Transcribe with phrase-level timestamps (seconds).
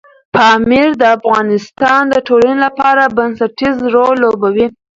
[0.35, 4.67] پامیر د افغانستان د ټولنې لپاره بنسټيز رول لوبوي.